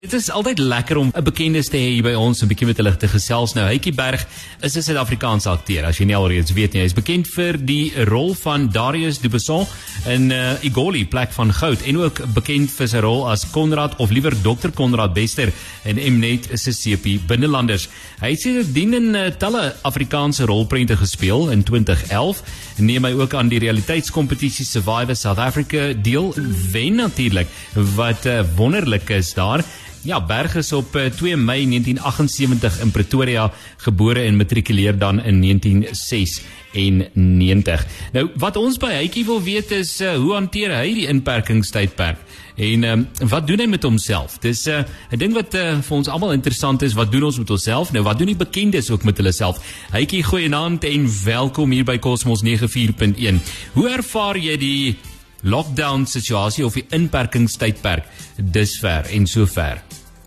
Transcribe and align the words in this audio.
Dit 0.00 0.14
is 0.16 0.30
altyd 0.32 0.58
lekker 0.58 0.96
om 0.96 1.10
'n 1.12 1.22
bekende 1.22 1.60
te 1.62 1.76
hê 1.76 2.00
by 2.00 2.14
ons 2.16 2.40
'n 2.40 2.48
bietjie 2.48 2.66
met 2.66 2.76
hulle 2.76 2.96
te 2.96 3.08
gesels. 3.08 3.52
Nou, 3.52 3.66
Hytjie 3.68 3.92
Berg 3.92 4.26
is 4.62 4.74
'n 4.76 4.82
Suid-Afrikaanse 4.82 5.48
akteur. 5.48 5.84
As 5.84 5.98
jy 5.98 6.06
nie 6.06 6.16
alreeds 6.16 6.52
weet 6.52 6.72
nie, 6.72 6.80
hy 6.80 6.86
is 6.86 6.94
bekend 6.94 7.28
vir 7.28 7.58
die 7.58 7.92
rol 8.06 8.34
van 8.34 8.70
Darius 8.72 9.18
Du 9.18 9.28
Besson 9.28 9.66
in 10.06 10.30
uh, 10.30 10.56
Igoli, 10.64 11.04
Plek 11.04 11.32
van 11.32 11.52
Goud 11.52 11.82
en 11.82 11.96
ook 11.98 12.32
bekend 12.32 12.70
vir 12.70 12.88
sy 12.88 12.98
rol 12.98 13.28
as 13.28 13.44
Konrad 13.50 13.94
of 13.98 14.10
liewer 14.10 14.32
Dr. 14.42 14.70
Konrad 14.70 15.12
Bester 15.12 15.52
in 15.84 15.96
Mnet 15.96 16.48
se 16.54 16.72
sepie 16.72 17.20
Binnelanders. 17.26 17.88
Hy 18.20 18.30
het 18.30 18.40
sedertdien 18.40 18.94
in 18.94 19.14
uh, 19.14 19.26
talle 19.36 19.74
Afrikaanse 19.82 20.46
rolprente 20.46 20.96
gespeel. 20.96 21.50
In 21.50 21.62
2011 21.62 22.42
neem 22.78 23.04
hy 23.04 23.12
ook 23.12 23.34
aan 23.34 23.48
die 23.48 23.58
realiteitskompetisie 23.58 24.64
Survivor 24.64 25.14
South 25.14 25.38
Africa 25.38 25.92
deel. 25.92 26.34
Wen 26.72 26.94
natuurlik 26.94 27.48
wat 27.74 28.24
uh, 28.24 28.40
wonderlik 28.56 29.10
is 29.10 29.34
daar. 29.34 29.62
Ja, 30.02 30.24
Berg 30.24 30.54
is 30.56 30.72
op 30.72 30.92
2 30.92 31.32
eh, 31.32 31.38
Mei 31.38 31.68
1978 31.68 32.80
in 32.80 32.90
Pretoria 32.90 33.52
gebore 33.76 34.20
en 34.20 34.36
matrikuleer 34.36 34.98
dan 34.98 35.22
in 35.22 35.40
1996. 35.40 37.86
Nou, 38.12 38.30
wat 38.34 38.56
ons 38.56 38.76
by 38.80 38.92
Hytjie 38.94 39.24
wil 39.28 39.42
weet 39.44 39.70
is 39.76 40.00
uh, 40.00 40.14
hoe 40.16 40.32
hanteer 40.38 40.72
hy 40.72 40.94
die 41.02 41.06
inperkingstydperk? 41.12 42.16
En 42.56 42.84
um, 42.84 43.08
wat 43.28 43.46
doen 43.46 43.60
hy 43.60 43.66
met 43.68 43.82
homself? 43.84 44.38
Dis 44.40 44.66
uh, 44.68 44.78
eh, 44.78 44.84
'n 45.12 45.18
ding 45.20 45.32
wat 45.36 45.54
uh, 45.54 45.78
vir 45.84 45.96
ons 45.96 46.08
almal 46.08 46.32
interessant 46.32 46.82
is. 46.82 46.96
Wat 46.96 47.12
doen 47.12 47.22
ons 47.28 47.38
met 47.38 47.50
onsself? 47.50 47.92
Nou, 47.92 48.02
wat 48.04 48.18
doen 48.18 48.26
die 48.32 48.40
bekendes 48.40 48.90
ook 48.90 49.04
met 49.04 49.16
hulle 49.20 49.32
self? 49.32 49.60
Hytjie, 49.92 50.24
goeienaand 50.24 50.84
en 50.84 51.08
welkom 51.24 51.70
hier 51.70 51.84
by 51.84 51.98
Cosmos 51.98 52.40
94.1. 52.40 53.36
Hoe 53.76 53.90
ervaar 53.90 54.36
jy 54.40 54.56
die 54.56 54.96
lockdown 55.42 56.06
situasie 56.06 56.64
of 56.66 56.76
die 56.76 56.86
inperkingstydperk 56.96 58.06
dusver 58.36 59.08
en 59.14 59.26
sover? 59.26 59.80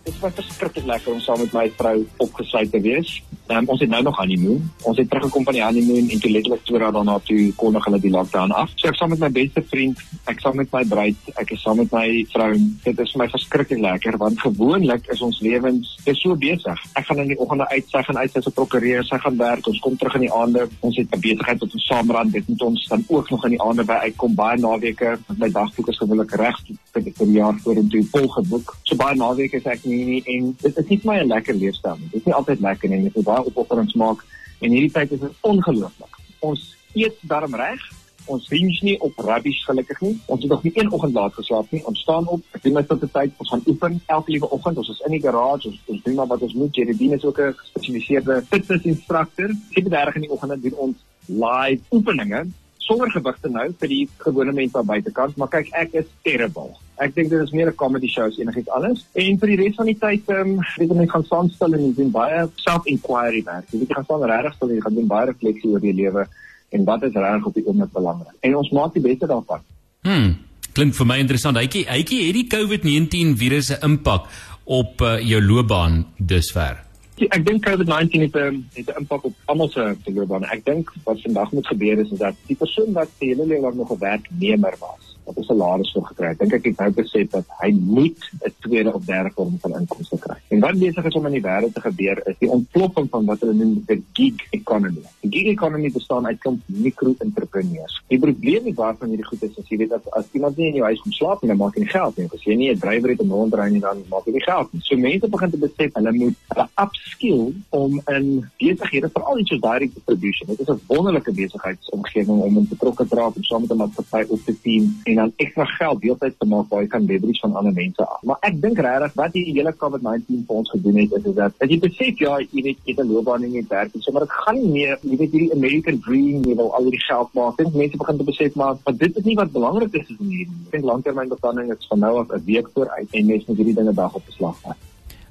Dit 0.03 0.17
was 0.19 0.33
verskriklik 0.35 0.85
lekker 0.85 1.13
om 1.13 1.21
saam 1.23 1.39
met 1.39 1.53
my 1.55 1.67
vrou 1.77 1.95
opgesluit 2.23 2.71
te 2.71 2.81
wees. 2.83 3.15
Um, 3.47 3.67
ons 3.67 3.79
het 3.79 3.89
nou 3.89 4.01
nog 4.03 4.17
honeymoon. 4.17 4.71
Ons 4.81 4.97
het 4.97 5.09
teruggekom 5.09 5.43
van 5.43 5.53
die 5.53 5.63
honeymoon 5.63 6.09
en 6.09 6.19
toe 6.19 6.31
letterlik 6.31 6.63
twee 6.63 6.79
dae 6.79 6.91
daarna 6.95 7.17
toe 7.27 7.41
kondig 7.59 7.85
hulle 7.85 7.99
die 7.99 8.11
lockdown 8.11 8.53
af. 8.55 8.71
So 8.79 8.87
ek 8.87 8.95
saam 8.95 9.11
met 9.11 9.19
my 9.19 9.29
beste 9.35 9.63
vriend, 9.67 9.99
ek 10.31 10.39
saam 10.39 10.55
met 10.61 10.71
my 10.71 10.83
bruid, 10.87 11.27
ek 11.41 11.51
is 11.51 11.61
saam 11.61 11.81
met 11.81 11.91
my 11.91 12.05
vrou. 12.31 12.53
Dit 12.85 13.01
is 13.03 13.11
vir 13.11 13.21
my 13.23 13.27
verskriklik 13.33 13.81
lekker 13.83 14.17
want 14.21 14.39
gewoonlik 14.39 15.09
is 15.11 15.21
ons 15.27 15.41
lewens 15.43 15.91
is 16.07 16.21
so 16.23 16.37
besig. 16.39 16.85
Ek 16.95 17.09
gaan 17.09 17.19
in 17.25 17.33
die 17.33 17.39
oggende 17.43 17.67
uit, 17.73 17.83
sy 17.91 18.03
gaan 18.07 18.21
uit 18.21 18.37
sy 18.37 18.53
prokureur, 18.55 19.03
sy 19.09 19.19
gaan 19.25 19.37
werk, 19.41 19.67
ons 19.67 19.81
kom 19.83 19.99
terug 19.99 20.15
in 20.21 20.25
die 20.27 20.31
aande. 20.39 20.63
Ons 20.79 21.01
het 21.01 21.11
'n 21.11 21.19
besigheid 21.19 21.59
wat 21.59 21.75
ons 21.75 21.87
saam 21.91 22.11
ran. 22.15 22.31
Dit 22.31 22.47
moet 22.47 22.61
ons 22.61 22.87
dan 22.87 23.03
ook 23.07 23.29
nog 23.29 23.43
in 23.43 23.55
die 23.57 23.61
aande 23.61 23.83
by 23.83 23.99
uitkom 24.07 24.35
baie 24.35 24.57
naweke. 24.57 25.19
My 25.37 25.49
dagboek 25.49 25.89
is 25.89 25.97
gewoonlik 25.97 26.31
reg 26.31 26.55
vir 26.93 27.03
die 27.03 27.37
jaar 27.37 27.59
vorentoe 27.59 28.03
vol 28.11 28.27
geboek. 28.27 28.77
So 28.83 28.95
baie 28.95 29.15
naweke 29.15 29.57
is 29.57 29.65
ek 29.65 29.83
nie, 29.83 30.05
nie 30.05 30.23
en 30.25 30.55
dit 30.61 30.77
is 30.77 30.87
nie 30.87 30.97
vir 30.97 31.11
my 31.11 31.19
'n 31.19 31.27
lekker 31.27 31.55
leefstyl 31.55 31.97
nie. 31.99 32.09
Dit 32.11 32.19
is 32.21 32.25
nie 32.25 32.33
altyd 32.33 32.59
lekker 32.59 32.89
nie. 32.89 33.03
Dit 33.03 33.15
is 33.15 33.32
baie 33.33 33.49
opofferings 33.49 33.97
maak 33.99 34.23
en 34.63 34.71
hierdie 34.71 34.93
tyd 34.93 35.11
is 35.17 35.25
dit 35.25 35.43
ongelooflik. 35.49 36.21
Ons 36.39 36.71
eet 36.93 37.19
darm 37.27 37.55
reg. 37.59 37.83
Ons 38.31 38.45
binge 38.47 38.77
nie 38.87 38.95
op 39.03 39.17
rubbish 39.19 39.65
gelukkig 39.67 39.99
nie. 40.05 40.13
Ons 40.31 40.45
het 40.45 40.51
nog 40.53 40.63
nie 40.63 40.71
een 40.77 40.91
oggend 40.95 41.17
laat 41.17 41.33
geslaap 41.35 41.71
nie. 41.75 41.81
Ons 41.89 41.99
staan 42.05 42.27
op, 42.31 42.43
ek 42.55 42.63
doen 42.63 42.77
my 42.77 42.83
tot 42.87 43.03
die 43.03 43.09
tyd 43.11 43.33
ons 43.43 43.51
gaan 43.51 43.65
oefen 43.67 43.99
elke 44.15 44.31
liewe 44.31 44.49
oggend. 44.55 44.79
Ons 44.79 44.93
is 44.93 45.01
in 45.07 45.17
die 45.17 45.23
garage, 45.25 45.67
ons, 45.67 45.81
ons 45.91 46.03
doen 46.05 46.15
maar 46.21 46.31
wat 46.31 46.45
ons 46.47 46.55
moet. 46.55 46.79
Jeredine 46.79 47.19
is 47.19 47.27
ook 47.27 47.41
'n 47.43 47.55
gespesialiseerde 47.59 48.41
fitness 48.47 48.87
instrukteur. 48.93 49.51
Sy 49.73 49.83
bedryf 49.83 50.15
in 50.15 50.27
die 50.27 50.31
oggende 50.31 50.59
doen 50.59 50.79
ons 50.87 50.97
live 51.27 51.81
oefeninge 51.91 52.45
sonder 52.83 53.11
gewigte 53.11 53.49
nou 53.49 53.67
vir 53.79 53.91
die 53.91 54.03
gewone 54.17 54.53
mense 54.55 54.77
aan 54.77 54.89
buitekant, 54.89 55.37
maar 55.37 55.51
kyk 55.51 55.71
ek 55.79 55.93
is 56.03 56.09
terrible. 56.27 56.73
Ek 57.01 57.15
dink 57.15 57.29
dit 57.29 57.41
is 57.41 57.51
meer 57.51 57.67
'n 57.67 57.75
comedy 57.75 58.07
show 58.07 58.25
as 58.25 58.37
enigiets 58.37 58.69
anders. 58.69 59.05
En 59.13 59.39
vir 59.39 59.47
die 59.47 59.57
res 59.57 59.75
van 59.75 59.85
die 59.85 59.97
tyd, 59.97 60.29
ehm, 60.29 60.39
um, 60.39 60.59
weet 60.77 60.91
ek 60.91 60.97
net 60.97 61.11
gaan 61.11 61.23
staan 61.23 61.49
stil 61.49 61.73
en 61.73 61.93
doen 61.93 62.11
baie 62.11 62.49
self-inquiry 62.55 63.43
werk. 63.43 63.65
Jy 63.71 63.79
jy 63.79 63.93
gaan 63.93 64.03
staan 64.03 64.23
regtig 64.23 64.53
stil 64.53 64.69
en 64.69 64.75
jy 64.75 64.81
gaan 64.81 64.95
doen 64.95 65.07
baie 65.07 65.25
refleksie 65.25 65.69
oor 65.69 65.79
jou 65.79 65.93
lewe 65.93 66.27
en 66.69 66.85
wat 66.85 67.03
is 67.03 67.13
reg 67.13 67.45
op 67.45 67.53
die 67.53 67.65
oomblik 67.65 67.91
belangrik. 67.91 68.35
En 68.41 68.55
ons 68.55 68.71
maak 68.71 68.93
die 68.93 69.01
beste 69.01 69.27
daarvan. 69.27 69.61
Hm. 70.01 70.33
Klink 70.73 70.95
vir 70.97 71.05
my 71.05 71.19
interessant. 71.21 71.57
Hytjie, 71.57 71.85
hytjie 71.85 72.23
het 72.27 72.33
die 72.33 72.47
COVID-19 72.49 73.37
virus 73.37 73.69
'n 73.69 73.83
impak 73.85 74.25
op 74.63 75.01
uh, 75.01 75.19
jou 75.19 75.41
loopbaan 75.41 76.05
dusver. 76.17 76.81
Ek 77.29 77.45
dink 77.45 77.61
COVID-19 77.61 78.25
het 78.25 78.35
'n 78.35 78.65
het 78.73 78.89
'n 78.89 78.97
impak 78.99 79.23
op 79.23 79.33
almal 79.45 79.69
se 79.69 79.95
loopbaan. 80.05 80.43
Ek 80.43 80.65
dink 80.65 80.93
wat 81.03 81.21
vandag 81.21 81.51
moet 81.51 81.67
gebeur 81.67 81.99
is, 81.99 82.11
is 82.11 82.17
dat 82.17 82.35
die 82.47 82.55
persoon 82.55 82.93
wat 82.93 83.09
se 83.19 83.25
hele 83.25 83.45
lewe 83.45 83.61
lank 83.61 83.75
nog 83.75 83.91
'n 83.91 83.99
werknemer 83.99 84.73
was, 84.79 85.12
wat 85.25 85.37
'n 85.37 85.43
salaris 85.43 85.91
voor 85.91 86.05
gekry 86.05 86.27
het. 86.27 86.39
Dink 86.39 86.53
ek 86.53 86.65
het 86.65 86.77
nou 86.77 86.91
besef 86.91 87.29
dat 87.29 87.45
hy 87.61 87.71
moet 87.71 88.29
'n 88.45 88.53
tweede 88.59 88.93
of 88.93 89.05
derde 89.05 89.31
vorm 89.35 89.57
van 89.59 89.79
inkomste 89.79 90.17
kry. 90.19 90.37
En 90.47 90.59
wat 90.59 90.79
besig 90.79 91.05
is 91.05 91.13
om 91.13 91.25
in 91.25 91.31
die 91.31 91.41
wêreld 91.41 91.73
te 91.73 91.81
gebeur 91.81 92.27
is 92.27 92.35
die 92.39 92.49
ontploffing 92.49 93.09
van 93.09 93.25
wat 93.25 93.39
hulle 93.39 93.53
noem 93.53 93.83
die 93.85 94.03
gig 94.13 94.47
economy. 94.49 95.03
Die 95.21 95.31
gig 95.31 95.47
economy 95.47 95.91
bestaan 95.91 96.25
uit 96.25 96.39
klomp 96.39 96.61
mikro-entrepreneurs. 96.65 98.01
Die 98.07 98.19
probleem 98.19 98.63
met 98.63 98.75
waarvan 98.75 99.07
hierdie 99.07 99.25
goed 99.25 99.43
is, 99.43 99.57
as 99.57 99.69
jy 99.69 99.77
weet 99.77 99.89
dat 99.89 100.11
as 100.11 100.25
iemand 100.31 100.57
nie 100.57 100.67
in 100.67 100.73
jou 100.73 100.85
huis 100.85 101.01
kom 101.01 101.11
slaap 101.11 101.41
nie, 101.41 101.47
dan 101.47 101.57
maak 101.57 101.75
jy 101.75 101.83
nie 101.83 101.89
geld 101.89 102.17
nie. 102.17 102.27
As 102.33 102.43
jy 102.43 102.55
nie 102.55 102.71
'n 102.71 102.79
drywer 102.79 103.09
het 103.09 103.19
om 103.19 103.31
rondry 103.31 103.69
nie, 103.71 103.79
dan 103.79 104.03
maak 104.09 104.25
jy 104.25 104.33
nie 104.33 104.43
geld 104.43 104.73
nie. 104.73 104.81
So 104.81 104.97
mense 104.97 105.27
begin 105.27 105.51
te 105.51 105.57
besef 105.57 105.93
hulle 105.93 106.11
moet 106.11 106.35
hulle 106.47 106.67
upskill 106.75 107.53
om 107.69 108.01
in 108.07 108.49
besighede 108.57 109.09
veral 109.09 109.39
iets 109.39 109.49
soos 109.49 109.61
direct 109.61 109.93
distribution. 109.93 110.47
Dit 110.47 110.59
is 110.59 110.67
'n 110.67 110.81
wonderlike 110.87 111.31
besigheidsomgewing 111.31 112.41
om 112.41 112.57
in 112.57 112.67
betrokke 112.67 113.07
te 113.07 113.15
raak 113.15 113.35
en 113.35 113.43
saam 113.43 113.61
met 113.61 113.71
'n 113.71 113.77
maatskappy 113.77 114.25
op 114.29 114.39
te 114.45 114.55
dien 114.61 114.99
en 115.13 115.21
dan 115.21 115.33
ekstra 115.45 115.65
geld 115.77 116.01
deeltyd 116.01 116.35
te 116.39 116.47
maak 116.49 116.69
waar 116.71 116.83
jy 116.83 116.89
kan 116.91 117.05
leverage 117.09 117.41
van 117.45 117.55
ander 117.59 117.73
mense 117.77 118.05
af. 118.05 118.21
Maar 118.29 118.39
ek 118.49 118.59
dink 118.61 118.81
regtig 118.85 119.17
wat 119.19 119.33
die 119.35 119.45
hele 119.49 119.73
COVID-19 119.83 120.45
vir 120.47 120.59
ons 120.61 120.71
gedoen 120.73 120.99
het 121.01 121.15
is, 121.19 121.27
is 121.31 121.35
dat 121.39 121.65
as 121.65 121.73
jy 121.73 121.79
besef 121.83 122.23
ja, 122.23 122.37
jy 122.43 122.63
weet 122.67 122.79
jy 122.83 122.95
het 122.95 123.03
'n 123.03 123.11
loopbaan 123.11 123.45
en 123.47 123.57
jy 123.57 123.65
werk, 123.69 123.91
so 123.99 124.11
maar 124.11 124.25
dit 124.25 124.37
gaan 124.37 124.57
nie 124.61 124.71
meer, 124.77 124.97
jy 125.01 125.17
weet 125.21 125.35
hierdie 125.35 125.53
American 125.57 125.99
dream, 126.07 126.45
jy 126.49 126.55
wil 126.61 126.73
al 126.73 126.89
die 126.89 127.03
geld 127.07 127.29
maak. 127.33 127.57
Dink 127.57 127.73
mense 127.73 127.97
begin 127.97 128.17
te 128.17 128.29
besef 128.31 128.55
maar, 128.55 128.75
maar 128.85 128.97
dit 128.97 129.17
is 129.17 129.23
nie 129.23 129.35
wat 129.35 129.51
belangrik 129.51 129.93
is 129.93 130.09
in 130.09 130.17
hierdie. 130.19 130.49
Ek 130.65 130.71
dink 130.71 130.85
langtermynbeplanning 130.85 131.71
is 131.71 131.87
van 131.89 131.99
nou 131.99 132.17
af 132.19 132.29
'n 132.31 132.43
week 132.45 132.67
vooruit 132.73 133.09
en 133.11 133.25
mense 133.25 133.45
moet 133.47 133.57
hierdie 133.57 133.75
dinge 133.75 133.93
dag 133.93 134.13
op 134.13 134.25
beslag 134.25 134.57
vat. 134.61 134.77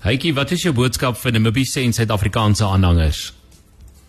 Hytjie, 0.02 0.34
wat 0.34 0.50
is 0.50 0.62
jou 0.62 0.74
boodskap 0.74 1.16
vir 1.16 1.32
Namibiese 1.32 1.80
en 1.80 1.92
Suid-Afrikaanse 1.92 2.64
aanhangers? 2.64 3.32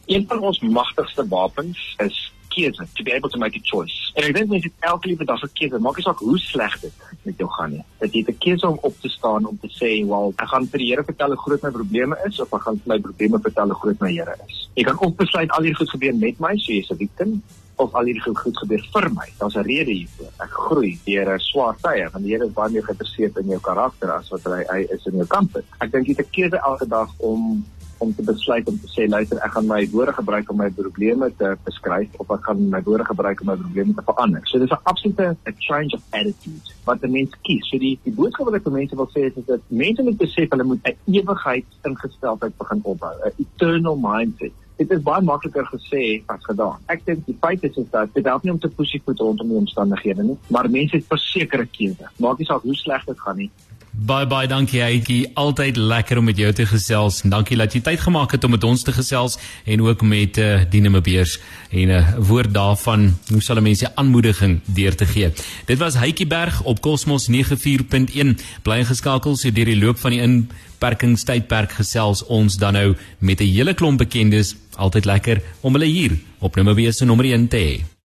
Een 0.06 0.26
van 0.28 0.40
ons 0.40 0.60
magtigste 0.60 1.28
wapens 1.28 1.96
is 1.98 2.33
keuse 2.54 2.86
to 2.96 3.04
be 3.04 3.14
able 3.18 3.30
to 3.30 3.40
make 3.40 3.56
a 3.58 3.64
choice. 3.64 4.12
En 4.16 4.28
ek 4.28 4.36
dink 4.38 4.50
mense 4.52 4.70
het 4.70 4.88
elke 4.92 5.10
liewe 5.10 5.26
dag 5.26 5.44
'n 5.44 5.54
keuse, 5.60 5.80
maak 5.80 5.98
nie 5.98 6.06
saak 6.06 6.20
hoe 6.20 6.40
sleg 6.40 6.80
dit 6.82 6.94
met 7.24 7.38
jou 7.38 7.50
gaan 7.50 7.72
nie. 7.72 7.84
Dat 8.00 8.14
jy 8.14 8.24
'n 8.28 8.38
keuse 8.38 8.68
om 8.68 8.78
op 8.82 8.96
te 9.02 9.10
staan 9.10 9.46
om 9.46 9.58
te 9.62 9.70
sê, 9.80 10.06
"Wel, 10.08 10.34
ek 10.38 10.48
gaan 10.48 10.68
vir 10.68 10.80
die 10.80 10.90
Here 10.90 11.04
vertel 11.04 11.28
hoe 11.34 11.44
groot 11.46 11.62
my 11.62 11.72
probleme 11.72 12.16
is 12.26 12.40
of 12.40 12.54
ek 12.54 12.62
gaan 12.62 12.80
vir 12.84 12.94
my 12.94 13.00
probleme 13.00 13.40
vertel 13.40 13.68
hoe 13.68 13.82
groot 13.82 14.00
my 14.00 14.12
Here 14.12 14.36
is." 14.48 14.70
Jy 14.76 14.84
kan 14.84 15.00
of 15.00 15.16
besluit 15.16 15.50
al 15.52 15.64
hierdie 15.64 15.82
goed 15.82 15.90
gebeur 15.90 16.16
met 16.16 16.40
my, 16.40 16.58
so 16.58 16.72
jy's 16.72 16.92
'n 16.92 16.98
victim, 16.98 17.44
of 17.76 17.94
al 17.94 18.06
hierdie 18.06 18.22
goed, 18.22 18.38
goed 18.38 18.58
gebeur 18.58 18.84
vir 18.94 19.10
my. 19.14 19.28
Daar's 19.40 19.56
'n 19.56 19.66
rede 19.66 19.92
hiervoor. 19.92 20.32
Ek 20.40 20.52
groei 20.52 21.00
deur 21.06 21.34
'n 21.34 21.40
swaar 21.40 21.76
tye, 21.82 22.10
want 22.12 22.24
die 22.24 22.34
Here 22.34 22.46
is 22.46 22.54
baie 22.54 22.72
meer 22.72 22.84
geïnteresseerd 22.84 23.38
in 23.38 23.48
jou 23.48 23.60
karakter 23.60 24.12
as 24.12 24.30
wat 24.30 24.44
hy, 24.44 24.64
hy 24.70 24.88
is 24.90 25.06
in 25.06 25.18
jou 25.18 25.28
kamp. 25.28 25.58
Ek 25.80 25.92
dink 25.92 26.08
jy 26.08 26.16
het 26.18 26.26
'n 26.28 26.32
keuse 26.32 26.58
elke 26.58 26.88
dag 26.88 27.10
om 27.18 27.66
om 28.04 28.14
te 28.16 28.26
besluit 28.28 28.68
om 28.70 28.78
te 28.80 28.90
sê 28.92 29.08
luister 29.10 29.40
ek 29.46 29.56
gaan 29.56 29.68
my 29.70 29.82
woorde 29.94 30.14
gebruik 30.20 30.50
om 30.52 30.60
my 30.62 30.70
probleme 30.78 31.30
te 31.40 31.54
beskryf 31.68 32.18
of 32.24 32.32
ek 32.36 32.48
gaan 32.48 32.64
my 32.74 32.82
woorde 32.88 33.08
gebruik 33.10 33.44
om 33.44 33.52
my 33.52 33.58
probleme 33.60 33.96
te 33.98 34.06
verander. 34.10 34.42
So 34.50 34.60
dis 34.60 34.76
'n 34.76 34.84
absolute 34.92 35.28
a 35.52 35.54
change 35.68 35.92
of 35.98 36.02
attitude 36.20 36.74
wat 36.88 37.02
die 37.02 37.12
mens 37.18 37.38
kies. 37.48 37.70
So 37.70 37.78
die 37.86 37.96
die 38.04 38.16
boodskap 38.20 38.50
wat 38.50 38.60
ek 38.60 38.66
vir 38.68 38.78
mense 38.80 38.96
wil 38.96 39.10
sê 39.16 39.30
is 39.30 39.46
dat 39.48 39.62
mense 39.68 40.04
moet 40.04 40.18
besef 40.18 40.50
hulle 40.50 40.68
moet 40.72 40.82
'n 40.88 40.98
ewigheid 41.20 41.66
ingesteldheid 41.90 42.58
begin 42.58 42.82
opbou, 42.84 43.16
'n 43.26 43.34
eternal 43.46 43.96
mindset. 43.96 44.54
Dit 44.78 44.92
is 44.92 45.04
baie 45.06 45.22
makliker 45.22 45.66
gesê 45.70 46.24
as 46.34 46.44
gedaan. 46.50 46.80
Ek 46.90 47.06
dink 47.06 47.26
die 47.26 47.38
feit 47.42 47.64
is 47.64 47.76
is 47.78 47.90
dat 47.92 48.10
dit 48.14 48.26
help 48.26 48.44
nie 48.44 48.52
om 48.52 48.60
te 48.60 48.70
pusievoet 48.70 49.20
rondom 49.20 49.48
die 49.48 49.58
omstandighede 49.58 50.24
nie, 50.24 50.38
maar 50.48 50.70
mense 50.70 50.96
het 50.96 51.06
versekerde 51.06 51.68
keuse. 51.78 52.10
Maak 52.18 52.38
nie 52.38 52.46
saak 52.46 52.62
hoe 52.62 52.76
sleg 52.76 53.06
dit 53.06 53.20
gaan 53.20 53.38
nie. 53.38 53.52
Bye 53.94 54.26
bye, 54.26 54.48
dankie 54.50 54.82
Aitjie. 54.82 55.28
Altyd 55.38 55.78
lekker 55.78 56.18
om 56.18 56.26
met 56.26 56.38
jou 56.38 56.50
te 56.54 56.66
gesels. 56.66 57.20
Dankie 57.30 57.58
dat 57.62 57.76
jy 57.78 57.82
tyd 57.86 58.02
gemaak 58.02 58.32
het 58.34 58.44
om 58.44 58.56
met 58.56 58.64
ons 58.66 58.82
te 58.82 58.92
gesels 58.92 59.38
en 59.70 59.84
ook 59.86 60.02
met 60.02 60.38
uh, 60.42 60.48
eh, 60.54 60.64
Dine 60.70 60.90
Mebeers 60.90 61.38
en 61.70 61.88
'n 61.88 61.90
uh, 61.90 62.18
woord 62.18 62.54
daarvan 62.54 63.14
hoe 63.30 63.42
sal 63.42 63.62
mense 63.62 63.96
aanmoediging 63.96 64.60
deur 64.66 64.96
te 64.96 65.06
gee. 65.06 65.30
Dit 65.66 65.78
was 65.78 65.96
Hytjie 65.96 66.28
Berg 66.28 66.64
op 66.64 66.82
Cosmos 66.82 67.30
94.1. 67.30 68.34
Bly 68.64 68.84
geskakel 68.84 69.38
so 69.38 69.52
deur 69.52 69.66
die 69.66 69.78
loop 69.78 70.00
van 70.00 70.12
die 70.12 70.22
inperkingstydperk 70.22 71.72
gesels 71.72 72.26
ons 72.26 72.58
dan 72.58 72.74
nou 72.74 72.96
met 73.20 73.42
'n 73.42 73.46
hele 73.46 73.74
klomp 73.74 73.98
bekendes. 73.98 74.56
Altyd 74.76 75.06
lekker 75.06 75.42
om 75.62 75.74
hulle 75.74 75.86
hier 75.86 76.18
op 76.40 76.56
Nummer 76.56 76.78
1 76.78 76.94
se 76.94 77.06
nommer 77.06 77.26
1 77.26 77.48
te 77.48 77.58
hê. 77.58 77.93